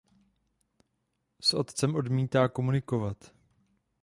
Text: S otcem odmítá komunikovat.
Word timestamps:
S 1.39 1.53
otcem 1.53 1.95
odmítá 1.95 2.47
komunikovat. 2.47 3.33